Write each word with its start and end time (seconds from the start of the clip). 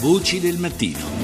Voci 0.00 0.38
del 0.38 0.58
mattino. 0.58 1.17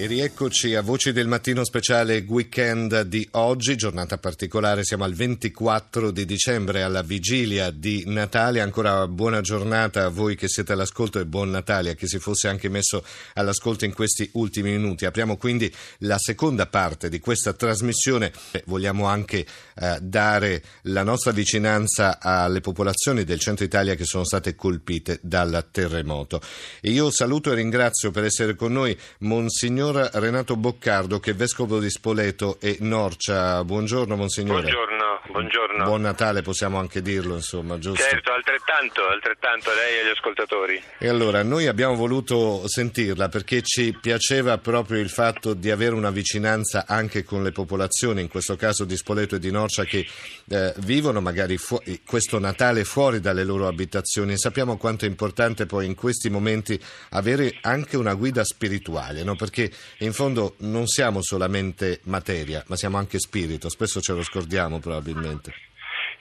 E 0.00 0.06
rieccoci 0.06 0.76
a 0.76 0.80
Voci 0.80 1.10
del 1.10 1.26
Mattino 1.26 1.64
speciale 1.64 2.24
weekend 2.28 3.00
di 3.00 3.26
oggi, 3.32 3.74
giornata 3.74 4.16
particolare, 4.16 4.84
siamo 4.84 5.02
al 5.02 5.12
24 5.12 6.12
di 6.12 6.24
dicembre 6.24 6.84
alla 6.84 7.02
vigilia 7.02 7.70
di 7.70 8.04
Natale, 8.06 8.60
ancora 8.60 9.08
buona 9.08 9.40
giornata 9.40 10.04
a 10.04 10.08
voi 10.08 10.36
che 10.36 10.46
siete 10.46 10.72
all'ascolto 10.72 11.18
e 11.18 11.26
buon 11.26 11.50
Natale 11.50 11.90
a 11.90 11.94
chi 11.94 12.06
si 12.06 12.20
fosse 12.20 12.46
anche 12.46 12.68
messo 12.68 13.04
all'ascolto 13.34 13.86
in 13.86 13.92
questi 13.92 14.30
ultimi 14.34 14.70
minuti. 14.70 15.04
Apriamo 15.04 15.36
quindi 15.36 15.68
la 16.02 16.16
seconda 16.16 16.66
parte 16.66 17.08
di 17.08 17.18
questa 17.18 17.52
trasmissione, 17.52 18.30
vogliamo 18.66 19.06
anche 19.06 19.44
eh, 19.74 19.98
dare 20.00 20.62
la 20.82 21.02
nostra 21.02 21.32
vicinanza 21.32 22.20
alle 22.20 22.60
popolazioni 22.60 23.24
del 23.24 23.40
centro 23.40 23.64
Italia 23.64 23.96
che 23.96 24.04
sono 24.04 24.22
state 24.22 24.54
colpite 24.54 25.18
dal 25.22 25.66
terremoto. 25.72 26.40
E 26.80 26.92
io 26.92 27.10
saluto 27.10 27.50
e 27.50 27.56
ringrazio 27.56 28.12
per 28.12 28.22
essere 28.22 28.54
con 28.54 28.70
noi 28.70 28.96
Monsignor 29.22 29.86
Monsignor 29.88 30.10
Renato 30.14 30.56
Boccardo, 30.56 31.18
che 31.18 31.30
è 31.30 31.34
vescovo 31.34 31.78
di 31.78 31.90
Spoleto 31.90 32.58
e 32.60 32.76
Norcia. 32.80 33.64
Buongiorno, 33.64 34.16
Monsignore. 34.16 34.62
Buongiorno, 34.62 34.97
buongiorno. 35.38 35.84
Buon 35.84 36.00
Natale, 36.00 36.42
possiamo 36.42 36.78
anche 36.78 37.00
dirlo, 37.00 37.36
insomma, 37.36 37.78
giusto? 37.78 38.02
Certo, 38.02 38.32
altrettanto, 38.32 39.06
altrettanto 39.06 39.70
lei 39.72 39.96
e 39.96 40.00
agli 40.00 40.16
ascoltatori. 40.16 40.82
E 40.98 41.08
allora, 41.08 41.44
noi 41.44 41.68
abbiamo 41.68 41.94
voluto 41.94 42.66
sentirla 42.66 43.28
perché 43.28 43.62
ci 43.62 43.96
piaceva 44.00 44.58
proprio 44.58 44.98
il 45.00 45.08
fatto 45.08 45.54
di 45.54 45.70
avere 45.70 45.94
una 45.94 46.10
vicinanza 46.10 46.86
anche 46.88 47.22
con 47.22 47.44
le 47.44 47.52
popolazioni, 47.52 48.20
in 48.20 48.28
questo 48.28 48.56
caso 48.56 48.84
di 48.84 48.96
Spoleto 48.96 49.36
e 49.36 49.38
di 49.38 49.50
Norcia, 49.52 49.84
che 49.84 50.04
eh, 50.48 50.74
vivono 50.78 51.20
magari 51.20 51.56
fu- 51.56 51.80
questo 52.04 52.40
Natale 52.40 52.84
fuori 52.84 53.20
dalle 53.20 53.44
loro 53.44 53.68
abitazioni. 53.68 54.36
Sappiamo 54.36 54.76
quanto 54.76 55.04
è 55.04 55.08
importante 55.08 55.66
poi 55.66 55.86
in 55.86 55.94
questi 55.94 56.30
momenti 56.30 56.80
avere 57.10 57.58
anche 57.60 57.96
una 57.96 58.14
guida 58.14 58.42
spirituale, 58.42 59.22
no? 59.22 59.36
perché 59.36 59.70
in 59.98 60.12
fondo 60.12 60.54
non 60.58 60.88
siamo 60.88 61.22
solamente 61.22 62.00
materia, 62.04 62.64
ma 62.66 62.76
siamo 62.76 62.96
anche 62.96 63.20
spirito, 63.20 63.68
spesso 63.68 64.00
ce 64.00 64.12
lo 64.12 64.22
scordiamo 64.22 64.80
probabilmente. 64.80 65.27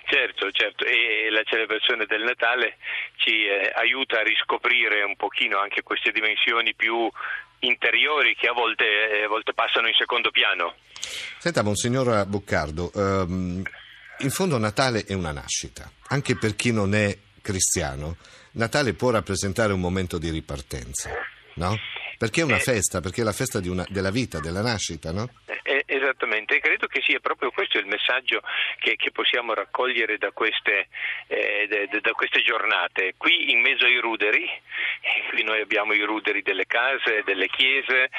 Certo, 0.10 0.50
certo, 0.52 0.86
e 0.86 1.30
la 1.30 1.44
celebrazione 1.44 2.06
del 2.06 2.24
Natale 2.24 2.78
ci 3.18 3.46
eh, 3.46 3.74
aiuta 3.76 4.20
a 4.20 4.24
riscoprire 4.24 5.04
un 5.04 5.18
pochino 5.18 5.60
anche 5.60 5.84
queste 5.84 6.12
dimensioni 6.12 6.74
più 6.76 7.12
interiori 7.60 8.34
che 8.36 8.48
a 8.48 8.54
volte, 8.54 8.86
eh, 8.86 9.24
a 9.24 9.28
volte 9.28 9.54
passano 9.54 9.88
in 9.88 9.94
secondo 9.96 10.32
piano. 10.32 10.76
Senta, 11.38 11.62
Monsignor 11.62 12.26
Boccardo, 12.26 12.90
ehm, 12.96 13.64
in 14.20 14.30
fondo 14.30 14.58
Natale 14.58 15.04
è 15.06 15.14
una 15.14 15.34
nascita, 15.34 15.92
anche 16.08 16.38
per 16.38 16.56
chi 16.56 16.72
non 16.72 16.96
è 16.96 17.16
cristiano, 17.42 18.16
Natale 18.52 18.94
può 18.94 19.12
rappresentare 19.12 19.74
un 19.74 19.82
momento 19.82 20.18
di 20.18 20.30
ripartenza, 20.30 21.12
no? 21.56 21.78
Perché 22.18 22.42
è 22.42 22.44
una 22.44 22.56
eh, 22.56 22.62
festa, 22.62 23.02
perché 23.02 23.22
è 23.22 23.24
la 23.24 23.34
festa 23.34 23.60
una, 23.66 23.86
della 23.90 24.10
vita, 24.10 24.40
della 24.40 24.62
nascita, 24.62 25.12
no? 25.12 25.30
Eh, 25.98 26.08
esattamente, 26.08 26.56
e 26.56 26.60
credo 26.60 26.88
che 26.88 27.02
sia 27.02 27.20
proprio 27.20 27.52
questo 27.52 27.78
il 27.78 27.86
messaggio 27.88 28.42
che, 28.80 28.96
che 28.96 29.12
possiamo 29.12 29.54
raccogliere 29.54 30.18
da 30.18 30.32
queste, 30.32 30.88
eh, 31.28 31.68
de, 31.68 32.00
da 32.02 32.12
queste, 32.12 32.42
giornate. 32.42 33.16
Qui 33.18 33.52
in 33.52 33.62
mezzo 33.62 33.86
ai 33.86 33.98
ruderi, 33.98 34.48
qui 35.30 35.44
noi 35.44 35.62
abbiamo 35.62 35.94
i 35.94 36.04
ruderi 36.04 36.42
delle 36.42 36.66
case, 36.66 37.24
delle 37.26 37.48
chiese, 37.48 38.10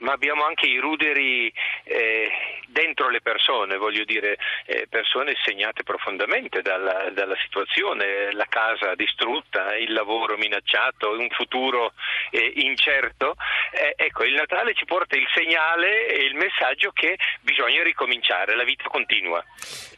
ma 0.00 0.12
abbiamo 0.12 0.44
anche 0.44 0.66
i 0.66 0.78
ruderi 0.78 1.52
eh, 1.84 2.30
dentro 2.66 3.08
le 3.08 3.20
persone, 3.20 3.76
voglio 3.76 4.04
dire, 4.04 4.36
eh, 4.66 4.86
persone 4.88 5.34
segnate 5.44 5.82
profondamente 5.82 6.62
dalla, 6.62 7.10
dalla, 7.10 7.36
situazione, 7.42 8.32
la 8.32 8.46
casa 8.48 8.94
distrutta, 8.94 9.76
il 9.76 9.92
lavoro 9.92 10.36
minacciato, 10.36 11.10
un 11.18 11.28
futuro 11.30 11.92
eh, 12.30 12.52
incerto. 12.56 13.34
Eh, 13.72 13.94
ecco, 13.96 14.24
il 14.24 14.34
Natale 14.34 14.74
ci 14.74 14.84
porta 14.84 15.16
il 15.16 15.26
segnale 15.34 16.08
e 16.08 16.24
il 16.24 16.34
messaggio 16.34 16.90
che 16.92 17.18
bisogna 17.40 17.82
ricominciare, 17.82 18.56
la 18.56 18.64
vita 18.64 18.84
continua. 18.88 19.44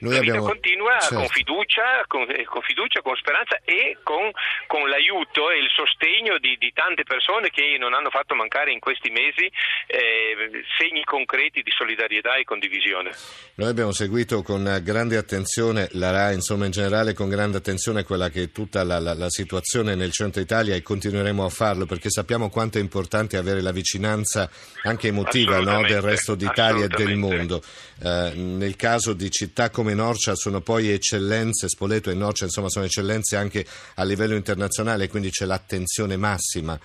Noi 0.00 0.14
la 0.14 0.20
vita 0.20 0.32
abbiamo... 0.32 0.48
continua 0.48 0.98
certo. 0.98 1.14
con, 1.16 1.28
fiducia, 1.28 2.04
con, 2.06 2.26
eh, 2.28 2.44
con, 2.44 2.62
fiducia, 2.62 3.00
con 3.02 3.14
speranza 3.16 3.60
e 3.64 3.98
con, 4.02 4.30
con 4.66 4.88
l'aiuto 4.88 5.50
e 5.50 5.58
il 5.58 5.70
sostegno 5.70 6.38
di, 6.38 6.56
di, 6.58 6.72
tante 6.72 7.04
persone 7.04 7.50
che 7.50 7.76
non 7.78 7.94
hanno 7.94 8.10
fatto 8.10 8.34
mancare 8.34 8.72
in 8.72 8.80
questi 8.80 9.10
mesi 9.10 9.50
eh, 9.86 10.64
segni 10.78 11.04
concreti 11.04 11.62
di 11.62 11.70
solidarietà 11.70 12.36
e 12.36 12.44
condivisione. 12.44 13.12
Noi 13.56 13.68
abbiamo 13.68 13.92
seguito 13.92 14.42
con 14.42 14.80
grande 14.82 15.16
attenzione 15.16 15.88
la 15.92 16.10
RAI, 16.10 16.34
insomma 16.34 16.64
in 16.64 16.72
generale 16.72 17.12
con 17.12 17.28
grande 17.28 17.58
attenzione 17.58 18.04
quella 18.04 18.28
che 18.30 18.44
è 18.44 18.50
tutta 18.50 18.82
la, 18.82 18.98
la, 18.98 19.14
la 19.14 19.30
situazione 19.30 19.94
nel 19.94 20.10
centro 20.10 20.40
Italia 20.40 20.74
e 20.74 20.82
continueremo 20.82 21.44
a 21.44 21.48
farlo 21.48 21.86
perché 21.86 22.08
sappiamo 22.08 22.21
quanto 22.50 22.78
è 22.78 22.80
importante 22.80 23.36
avere 23.36 23.60
la 23.60 23.72
vicinanza 23.72 24.48
anche 24.84 25.08
emotiva 25.08 25.60
no, 25.60 25.82
del 25.82 26.00
resto 26.00 26.34
d'Italia 26.34 26.84
e 26.84 26.88
del 26.88 27.16
mondo. 27.16 27.62
Eh, 28.02 28.32
nel 28.34 28.76
caso 28.76 29.12
di 29.12 29.30
città 29.30 29.70
come 29.70 29.94
Norcia 29.94 30.34
sono 30.34 30.60
poi 30.60 30.90
eccellenze, 30.90 31.68
Spoleto 31.68 32.10
e 32.10 32.14
Norcia 32.14 32.44
insomma 32.44 32.68
sono 32.68 32.84
eccellenze 32.84 33.36
anche 33.36 33.64
a 33.94 34.04
livello 34.04 34.34
internazionale, 34.34 35.08
quindi 35.08 35.30
c'è 35.30 35.44
l'attenzione 35.44 36.16
massima. 36.16 36.78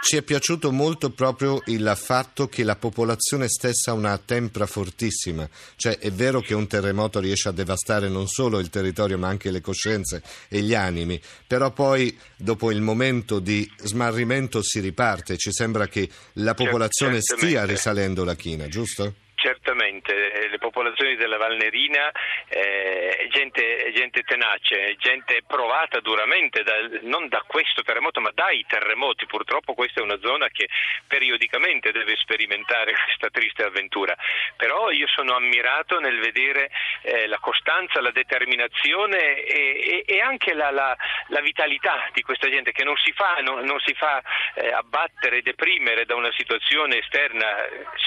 Ci 0.00 0.16
è 0.16 0.22
piaciuto 0.22 0.70
molto 0.70 1.10
proprio 1.10 1.62
il 1.66 1.92
fatto 1.96 2.46
che 2.46 2.64
la 2.64 2.76
popolazione 2.76 3.48
stessa 3.48 3.90
ha 3.90 3.94
una 3.94 4.18
tempra 4.18 4.66
fortissima, 4.66 5.48
cioè 5.76 5.98
è 5.98 6.10
vero 6.10 6.40
che 6.40 6.54
un 6.54 6.66
terremoto 6.66 7.20
riesce 7.20 7.48
a 7.48 7.52
devastare 7.52 8.08
non 8.08 8.26
solo 8.26 8.58
il 8.58 8.70
territorio 8.70 9.16
ma 9.16 9.28
anche 9.28 9.50
le 9.50 9.60
coscienze 9.60 10.22
e 10.48 10.60
gli 10.60 10.74
animi, 10.74 11.20
però 11.46 11.70
poi 11.70 12.16
dopo 12.36 12.70
il 12.70 12.82
momento 12.82 13.38
di 13.38 13.70
smarrimento 13.76 14.62
si 14.62 14.80
riparte, 14.80 15.36
ci 15.36 15.52
sembra 15.52 15.86
che 15.86 16.08
la 16.34 16.54
popolazione 16.54 17.20
stia 17.20 17.64
risalendo 17.64 18.24
la 18.24 18.34
china, 18.34 18.68
giusto? 18.68 19.14
Certamente, 19.44 20.32
eh, 20.32 20.48
le 20.48 20.56
popolazioni 20.56 21.16
della 21.16 21.36
Valnerina 21.36 22.10
eh, 22.48 23.13
gente, 23.44 23.92
gente 23.92 24.22
tenace, 24.22 24.96
gente 24.98 25.42
provata 25.46 26.00
duramente 26.00 26.62
da, 26.62 26.74
non 27.02 27.28
da 27.28 27.42
questo 27.46 27.82
terremoto 27.82 28.20
ma 28.20 28.30
dai 28.32 28.64
terremoti, 28.66 29.26
purtroppo 29.26 29.74
questa 29.74 30.00
è 30.00 30.02
una 30.02 30.18
zona 30.20 30.48
che 30.48 30.68
periodicamente 31.06 31.92
deve 31.92 32.16
sperimentare 32.16 32.94
questa 33.04 33.28
triste 33.30 33.64
avventura, 33.64 34.16
però 34.56 34.90
io 34.90 35.06
sono 35.08 35.34
ammirato 35.34 36.00
nel 36.00 36.18
vedere 36.18 36.70
eh, 37.02 37.26
la 37.26 37.38
costanza, 37.38 38.00
la 38.00 38.12
determinazione 38.12 39.42
e, 39.42 40.04
e, 40.06 40.14
e 40.14 40.20
anche 40.20 40.54
la, 40.54 40.70
la, 40.70 40.96
la, 41.28 41.40
vitalità 41.40 42.08
di 42.12 42.22
questa 42.22 42.48
gente 42.48 42.72
che 42.72 42.84
non 42.84 42.96
si 42.96 43.12
fa, 43.12 43.36
non, 43.42 43.64
non 43.64 43.78
si 43.80 43.92
fa 43.94 44.22
eh, 44.54 44.68
abbattere, 44.68 45.42
deprimere 45.42 46.06
da 46.06 46.14
una 46.14 46.32
situazione 46.32 46.98
esterna 46.98 47.46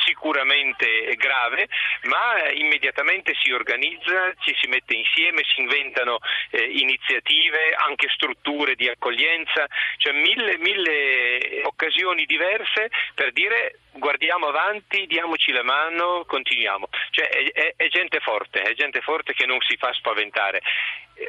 sicuramente 0.05 1.13
grave, 1.15 1.67
ma 2.03 2.49
immediatamente 2.51 3.33
si 3.41 3.51
organizza, 3.51 4.33
ci 4.39 4.55
si 4.59 4.67
mette 4.67 4.95
insieme, 4.95 5.26
si 5.43 5.61
inventano 5.61 6.19
eh, 6.51 6.63
iniziative, 6.63 7.73
anche 7.77 8.09
strutture 8.09 8.75
di 8.75 8.87
accoglienza, 8.87 9.67
cioè 9.97 10.13
mille, 10.13 10.57
mille 10.57 11.61
occasioni 11.63 12.25
diverse 12.25 12.89
per 13.13 13.31
dire 13.31 13.79
guardiamo 13.91 14.47
avanti, 14.47 15.07
diamoci 15.07 15.51
la 15.51 15.63
mano, 15.63 16.23
continuiamo. 16.25 16.87
Cioè 17.11 17.27
è, 17.27 17.51
è, 17.51 17.73
è 17.75 17.87
gente 17.87 18.19
forte, 18.19 18.61
è 18.61 18.73
gente 18.73 19.01
forte 19.01 19.33
che 19.33 19.45
non 19.45 19.59
si 19.61 19.75
fa 19.77 19.91
spaventare. 19.93 20.61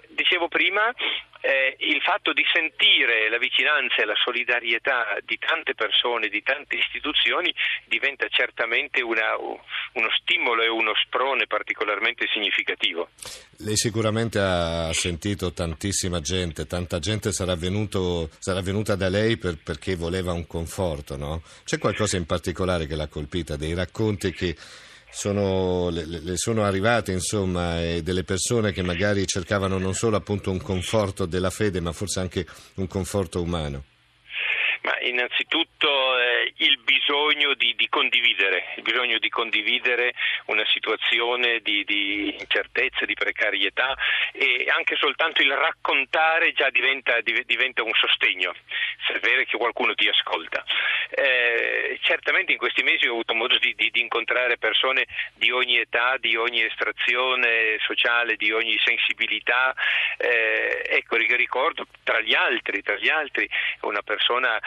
Dicevo 0.09 0.49
prima, 0.49 0.93
eh, 1.41 1.77
il 1.79 2.03
fatto 2.03 2.33
di 2.33 2.45
sentire 2.53 3.31
la 3.31 3.39
vicinanza 3.39 4.03
e 4.03 4.05
la 4.05 4.17
solidarietà 4.17 5.17
di 5.25 5.39
tante 5.39 5.75
persone, 5.75 6.29
di 6.29 6.43
tante 6.43 6.77
istituzioni, 6.77 7.55
diventa 7.87 8.27
certamente 8.29 9.01
una, 9.01 9.37
uno 9.39 10.09
stimolo 10.21 10.63
e 10.63 10.69
uno 10.69 10.93
sprone 11.05 11.47
particolarmente 11.47 12.27
significativo. 12.33 13.11
Lei 13.59 13.77
sicuramente 13.77 14.39
ha 14.39 14.93
sentito 14.93 15.53
tantissima 15.53 16.21
gente, 16.21 16.67
tanta 16.67 16.99
gente 16.99 17.33
sarà, 17.33 17.55
venuto, 17.55 18.29
sarà 18.39 18.61
venuta 18.61 18.97
da 18.97 19.09
lei 19.09 19.39
per, 19.39 19.57
perché 19.63 19.95
voleva 19.95 20.33
un 20.33 20.47
conforto, 20.47 21.17
no? 21.17 21.43
C'è 21.65 21.79
qualcosa 21.79 22.17
in 22.17 22.27
particolare 22.27 22.87
che 22.87 22.97
l'ha 22.97 23.09
colpita, 23.09 23.57
dei 23.57 23.75
racconti 23.75 24.33
che 24.33 24.55
sono, 25.11 25.89
le, 25.91 26.05
le, 26.07 26.37
sono 26.37 26.65
arrivate 26.65 27.13
insomma 27.13 27.81
e 27.81 28.03
delle 28.03 28.25
persone 28.25 28.73
che 28.73 28.83
magari 28.83 29.27
cercavano 29.27 29.79
non 29.79 29.95
solo 29.95 30.17
appunto 30.17 30.51
un 30.51 30.61
conforto 30.61 31.27
della 31.27 31.51
fede 31.51 31.81
ma 31.81 31.93
forse 31.93 32.21
anche 32.21 32.47
un 32.75 32.87
conforto 32.87 33.41
umano. 33.43 33.85
Ma 34.83 34.97
innanzitutto 35.01 36.19
eh, 36.19 36.53
il 36.57 36.79
bisogno 36.79 37.55
di, 37.55 37.75
di, 37.77 37.89
condividere, 37.89 38.73
il 38.77 38.83
bisogno 38.83 39.19
di 39.19 39.29
condividere 39.29 40.15
una 40.47 40.65
situazione 40.67 41.61
di, 41.61 41.85
di, 41.85 42.35
incertezza, 42.39 43.05
di 43.05 43.15
precarietà 43.15 43.97
e 44.33 44.67
anche 44.75 44.97
soltanto 44.97 45.43
il 45.43 45.53
raccontare 45.53 46.53
già 46.53 46.71
diventa, 46.71 47.21
diventa 47.21 47.83
un 47.83 47.93
sostegno, 47.93 48.55
sapere 49.07 49.47
che 49.47 49.57
qualcuno 49.57 49.95
ti 49.95 50.09
ascolta. 50.09 50.65
Eh, 51.11 51.58
certamente 52.09 52.53
in 52.53 52.59
questi 52.59 52.83
mesi 52.83 53.07
ho 53.07 53.13
avuto 53.13 53.35
modo 53.35 53.59
di, 53.59 53.75
di, 53.77 54.01
incontrare 54.01 54.57
persone 54.57 55.05
di 55.35 55.51
ogni 55.51 55.77
età, 55.77 56.17
di 56.17 56.37
ogni 56.37 56.63
estrazione 56.63 57.77
sociale, 57.81 58.37
di 58.37 58.51
ogni 58.51 58.79
sensibilità. 58.83 59.75
Eh, 60.17 60.87
ecco, 60.89 61.17
ricordo 61.17 61.87
tra 62.05 62.21
gli 62.21 62.33
altri, 62.33 62.83
tra 62.83 62.97
gli 62.97 63.11
altri 63.11 63.47
una 63.83 64.01
persona 64.01 64.59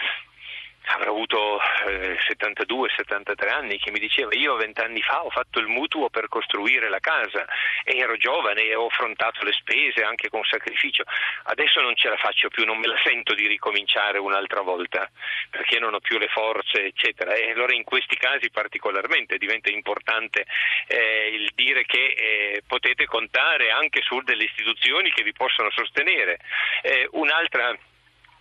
avrà 0.85 1.09
avuto 1.09 1.59
eh, 1.87 2.17
72-73 2.27 3.49
anni, 3.49 3.77
che 3.77 3.91
mi 3.91 3.99
diceva 3.99 4.33
io 4.33 4.55
vent'anni 4.55 5.01
fa 5.01 5.23
ho 5.23 5.29
fatto 5.29 5.59
il 5.59 5.67
mutuo 5.67 6.09
per 6.09 6.27
costruire 6.27 6.89
la 6.89 6.99
casa 6.99 7.45
e 7.83 7.97
ero 7.97 8.17
giovane 8.17 8.63
e 8.63 8.75
ho 8.75 8.87
affrontato 8.87 9.43
le 9.43 9.53
spese 9.53 10.03
anche 10.03 10.29
con 10.29 10.43
sacrificio, 10.43 11.03
adesso 11.43 11.81
non 11.81 11.95
ce 11.95 12.09
la 12.09 12.17
faccio 12.17 12.49
più, 12.49 12.65
non 12.65 12.77
me 12.77 12.87
la 12.87 12.99
sento 13.03 13.33
di 13.33 13.47
ricominciare 13.47 14.17
un'altra 14.17 14.61
volta 14.61 15.09
perché 15.49 15.79
non 15.79 15.93
ho 15.93 15.99
più 15.99 16.17
le 16.17 16.27
forze, 16.27 16.85
eccetera. 16.85 17.33
E 17.33 17.51
allora 17.51 17.73
in 17.73 17.83
questi 17.83 18.15
casi 18.15 18.49
particolarmente 18.49 19.37
diventa 19.37 19.69
importante 19.69 20.45
eh, 20.87 21.29
il 21.33 21.51
dire 21.55 21.85
che 21.85 22.05
eh, 22.17 22.63
potete 22.65 23.05
contare 23.05 23.71
anche 23.71 24.01
su 24.01 24.19
delle 24.21 24.43
istituzioni 24.43 25.11
che 25.11 25.23
vi 25.23 25.33
possono 25.33 25.69
sostenere. 25.71 26.39
Eh, 26.81 27.07
un'altra 27.11 27.75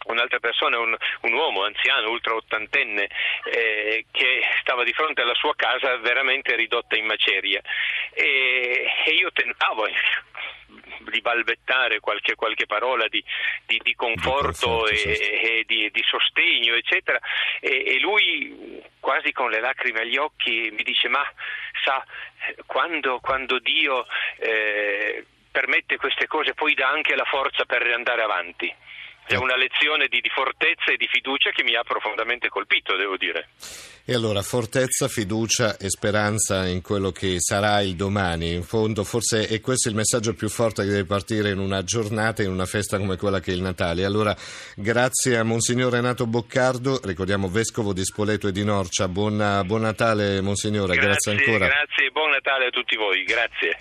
un'altra 0.07 0.39
persona, 0.39 0.79
un, 0.79 0.97
un, 1.23 1.33
uomo 1.33 1.65
anziano, 1.65 2.11
ultra 2.11 2.35
ottantenne, 2.35 3.09
eh, 3.45 4.07
che 4.11 4.41
stava 4.61 4.85
di 4.85 4.93
fronte 4.93 5.23
alla 5.23 5.35
sua 5.35 5.55
casa 5.55 5.97
veramente 5.99 6.55
ridotta 6.57 6.97
in 6.97 7.07
macerie. 7.07 7.63
E, 8.13 8.87
e 9.07 9.11
io 9.13 9.31
tentavo 9.33 9.87
di 11.11 11.21
balbettare 11.21 12.01
qualche, 12.01 12.35
qualche 12.35 12.67
parola 12.67 13.09
di, 13.09 13.23
di, 13.67 13.81
di 13.83 13.95
conforto 13.95 14.87
e, 14.87 14.97
e 14.97 15.65
di, 15.67 15.91
di, 15.91 16.03
sostegno, 16.07 16.75
eccetera. 16.75 17.19
E, 17.61 17.95
e, 17.95 17.99
lui, 18.01 18.83
quasi 19.01 19.33
con 19.33 19.51
le 19.51 19.61
lacrime 19.61 20.01
agli 20.01 20.17
occhi, 20.17 20.71
mi 20.71 20.83
dice: 20.83 21.09
Ma 21.09 21.25
sa, 21.85 22.05
quando, 22.67 23.19
quando 23.21 23.59
Dio 23.59 24.07
eh, 24.39 25.25
permette 25.51 25.97
queste 25.97 26.27
cose, 26.27 26.55
poi 26.55 26.75
dà 26.75 26.89
anche 26.89 27.15
la 27.17 27.25
forza 27.25 27.65
per 27.65 27.83
andare 27.83 28.23
avanti. 28.23 28.75
È 29.27 29.37
una 29.37 29.57
lezione 29.57 30.09
di, 30.09 30.21
di, 30.21 30.29
fortezza 30.29 30.91
e 30.91 30.97
di 30.97 31.07
fiducia 31.07 31.51
che 31.51 31.63
mi 31.63 31.77
ha 31.77 31.83
profondamente 31.83 32.49
colpito, 32.49 32.97
devo 32.97 33.17
dire. 33.17 33.51
E 34.05 34.13
allora 34.13 34.43
fortezza, 34.43 35.07
fiducia 35.07 35.77
e 35.77 35.89
speranza 35.89 36.67
in 36.67 36.83
quello 36.83 37.13
che 37.13 37.37
sarà 37.39 37.81
il 37.81 37.95
domani. 37.95 38.53
In 38.53 38.65
fondo, 38.65 39.05
forse 39.05 39.47
è 39.47 39.61
questo 39.61 39.89
il 39.89 39.95
messaggio 39.95 40.35
più 40.35 40.49
forte 40.49 40.83
che 40.83 40.89
deve 40.89 41.05
partire 41.05 41.51
in 41.51 41.59
una 41.59 41.85
giornata, 41.85 42.43
in 42.43 42.51
una 42.51 42.67
festa 42.67 42.99
come 42.99 43.17
quella 43.17 43.39
che 43.39 43.53
è 43.53 43.55
il 43.55 43.63
Natale. 43.63 44.05
Allora, 44.05 44.35
grazie 44.75 45.37
a 45.37 45.45
Monsignor 45.45 45.93
Renato 45.93 46.27
Boccardo, 46.27 47.01
ricordiamo 47.05 47.49
Vescovo 47.49 47.93
di 47.93 48.05
Spoleto 48.05 48.49
e 48.49 48.53
di 48.53 48.65
Norcia. 48.65 49.07
Buon, 49.07 49.63
buon 49.65 49.83
Natale, 49.83 50.41
Monsignore, 50.41 50.97
grazie, 50.97 51.33
grazie 51.33 51.33
ancora. 51.33 51.67
Grazie 51.67 52.07
e 52.07 52.11
buon 52.11 52.31
Natale 52.31 52.67
a 52.67 52.71
tutti 52.71 52.97
voi, 52.97 53.23
grazie. 53.23 53.79